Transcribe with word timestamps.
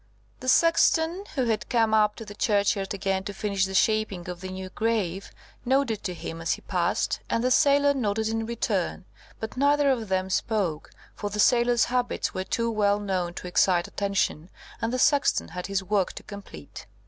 The 0.39 0.47
sexton, 0.47 1.25
who 1.35 1.45
had 1.45 1.69
come 1.69 1.93
up 1.93 2.15
to 2.15 2.25
the 2.25 2.33
churchyard 2.33 2.91
again 2.91 3.23
to 3.25 3.35
finish 3.35 3.67
the 3.67 3.75
shaping 3.75 4.27
of 4.27 4.41
the 4.41 4.49
new 4.49 4.69
grave, 4.69 5.31
nodded 5.63 6.03
to 6.05 6.15
him 6.15 6.41
as 6.41 6.53
he 6.53 6.61
passed, 6.61 7.19
and 7.29 7.43
the 7.43 7.51
sailor 7.51 7.93
nodded 7.93 8.27
in 8.27 8.47
return; 8.47 9.05
but 9.39 9.57
neither 9.57 9.91
of 9.91 10.09
them 10.09 10.31
spoke, 10.31 10.89
for 11.13 11.29
the 11.29 11.39
sailor's 11.39 11.83
habits 11.83 12.33
were 12.33 12.43
too 12.43 12.71
well 12.71 12.99
known 12.99 13.35
to 13.35 13.47
excite 13.47 13.87
attention, 13.87 14.49
and 14.81 14.91
the 14.91 14.97
sexton 14.97 15.49
had 15.49 15.67
his 15.67 15.83
work 15.83 16.13
to 16.13 16.23
complete. 16.23 16.87